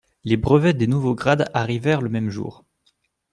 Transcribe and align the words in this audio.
Les 0.23 0.35
brevets 0.35 0.73
des 0.73 0.87
nouveaux 0.87 1.13
grades 1.13 1.51
arrivèrent 1.53 2.01
le 2.01 2.09
même 2.09 2.31
jour. 2.31 2.65